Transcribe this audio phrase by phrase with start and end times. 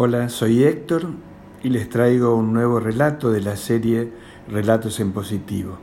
[0.00, 1.08] Hola, soy Héctor
[1.60, 4.08] y les traigo un nuevo relato de la serie
[4.48, 5.76] Relatos en Positivo.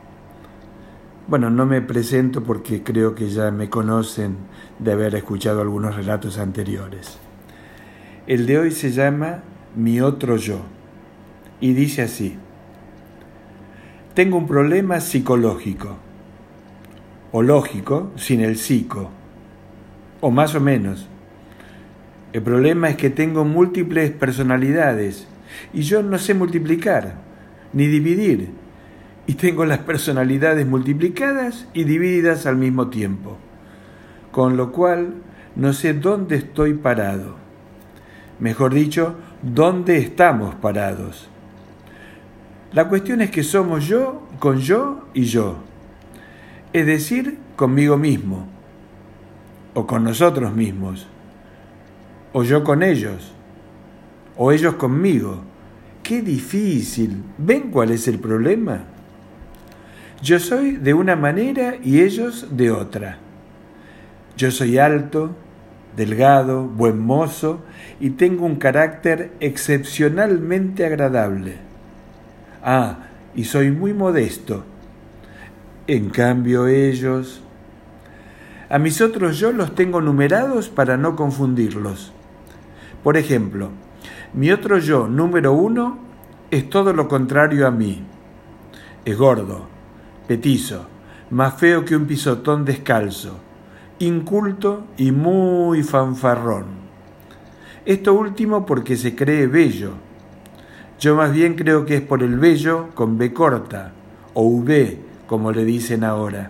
[1.28, 4.38] Bueno, no me presento porque creo que ya me conocen
[4.80, 7.18] de haber escuchado algunos relatos anteriores.
[8.26, 9.44] El de hoy se llama
[9.76, 10.60] Mi otro yo
[11.60, 12.38] y dice así.
[14.14, 15.98] Tengo un problema psicológico,
[17.34, 19.10] o lógico sin el psico,
[20.22, 21.10] o más o menos
[22.36, 25.26] el problema es que tengo múltiples personalidades
[25.74, 27.14] y yo no sé multiplicar
[27.72, 28.50] ni dividir.
[29.26, 33.38] Y tengo las personalidades multiplicadas y divididas al mismo tiempo.
[34.34, 35.14] Con lo cual
[35.56, 37.38] no sé dónde estoy parado.
[38.42, 41.30] Mejor dicho, dónde estamos parados.
[42.74, 45.60] La cuestión es que somos yo con yo y yo.
[46.74, 48.46] Es decir, conmigo mismo
[49.74, 51.08] o con nosotros mismos
[52.38, 53.32] o yo con ellos,
[54.36, 55.42] o ellos conmigo.
[56.04, 57.24] Qué difícil.
[57.38, 58.84] ¿Ven cuál es el problema?
[60.22, 63.20] Yo soy de una manera y ellos de otra.
[64.36, 65.34] Yo soy alto,
[65.96, 67.62] delgado, buen mozo
[68.02, 71.56] y tengo un carácter excepcionalmente agradable.
[72.62, 74.66] Ah, y soy muy modesto.
[75.88, 77.42] En cambio ellos...
[78.68, 82.12] A mis otros yo los tengo numerados para no confundirlos.
[83.06, 83.70] Por ejemplo,
[84.34, 86.00] mi otro yo número uno
[86.50, 88.02] es todo lo contrario a mí.
[89.06, 89.68] Es gordo,
[90.28, 90.88] petizo,
[91.30, 93.38] más feo que un pisotón descalzo,
[94.00, 96.66] inculto y muy fanfarrón.
[97.86, 99.92] Esto último porque se cree bello.
[101.00, 103.92] Yo más bien creo que es por el bello con B corta,
[104.34, 106.50] o V, como le dicen ahora.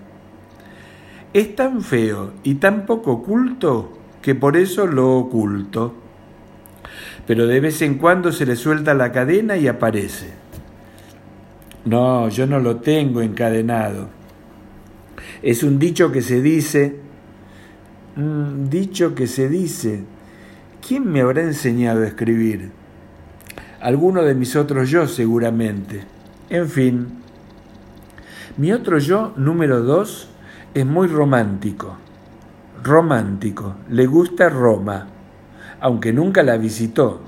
[1.33, 6.04] Es tan feo y tan poco oculto que por eso lo oculto
[7.27, 10.27] pero de vez en cuando se le suelta la cadena y aparece.
[11.85, 14.09] No, yo no lo tengo encadenado.
[15.41, 16.99] Es un dicho que se dice,
[18.69, 20.03] dicho que se dice,
[20.85, 22.71] ¿quién me habrá enseñado a escribir?
[23.81, 26.03] Alguno de mis otros yo seguramente.
[26.49, 27.07] En fin,
[28.57, 30.29] mi otro yo número dos
[30.73, 31.97] es muy romántico.
[32.83, 35.14] Romántico, le gusta Roma
[35.85, 37.21] aunque nunca la visitó,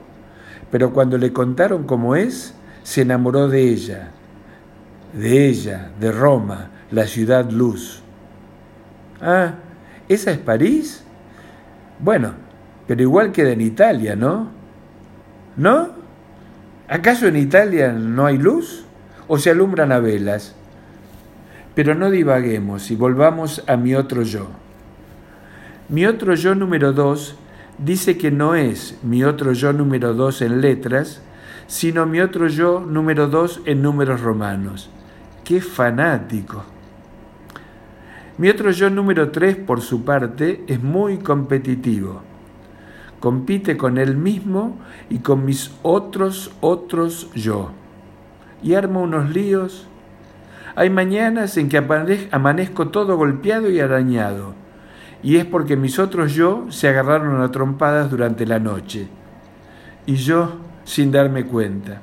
[0.71, 4.09] pero cuando le contaron cómo es, se enamoró de ella,
[5.13, 8.01] de ella, de Roma, la ciudad luz.
[9.21, 9.53] Ah,
[10.09, 11.03] ¿esa es París?
[11.99, 12.33] Bueno,
[12.87, 14.49] pero igual queda en Italia, ¿no?
[15.55, 15.89] ¿No?
[16.87, 18.85] ¿Acaso en Italia no hay luz?
[19.27, 20.55] ¿O se alumbran a velas?
[21.75, 24.47] Pero no divaguemos y volvamos a mi otro yo.
[25.89, 27.37] Mi otro yo número dos
[27.77, 31.21] dice que no es mi otro yo número dos en letras,
[31.67, 34.89] sino mi otro yo número dos en números romanos.
[35.43, 36.63] ¡Qué fanático!
[38.37, 42.21] Mi otro yo número tres, por su parte, es muy competitivo.
[43.19, 44.77] Compite con él mismo
[45.09, 47.71] y con mis otros, otros yo.
[48.61, 49.87] Y arma unos líos.
[50.75, 51.77] Hay mañanas en que
[52.31, 54.66] amanezco todo golpeado y arañado
[55.27, 59.09] y es porque mis otros yo se agarraron a trompadas durante la noche,
[60.05, 60.55] y yo
[60.85, 61.99] sin darme cuenta.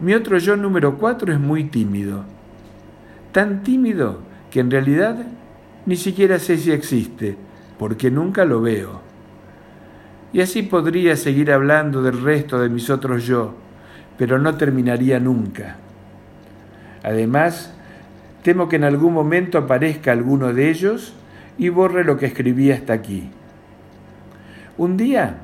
[0.00, 2.24] Mi otro yo número cuatro es muy tímido,
[3.30, 4.20] tan tímido
[4.50, 5.18] que en realidad
[5.84, 7.36] ni siquiera sé si existe,
[7.78, 9.02] porque nunca lo veo.
[10.32, 13.52] Y así podría seguir hablando del resto de mis otros yo,
[14.16, 15.76] pero no terminaría nunca.
[17.02, 17.74] Además,
[18.42, 21.16] temo que en algún momento aparezca alguno de ellos
[21.62, 23.30] y borre lo que escribí hasta aquí.
[24.78, 25.36] Un día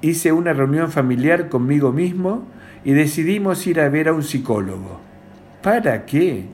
[0.00, 2.46] hice una reunión familiar conmigo mismo
[2.82, 5.00] y decidimos ir a ver a un psicólogo.
[5.62, 6.46] ¿Para qué?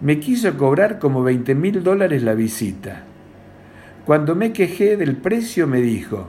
[0.00, 3.04] Me quiso cobrar como 20 mil dólares la visita.
[4.04, 6.26] Cuando me quejé del precio me dijo,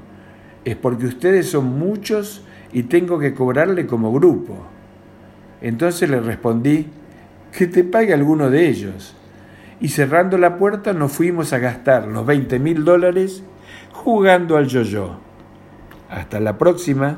[0.63, 4.67] es porque ustedes son muchos y tengo que cobrarle como grupo.
[5.59, 6.85] Entonces le respondí,
[7.57, 9.15] que te pague alguno de ellos
[9.81, 13.43] y cerrando la puerta nos fuimos a gastar los 20 mil dólares
[13.91, 15.17] jugando al yo-yo.
[16.07, 17.17] Hasta la próxima.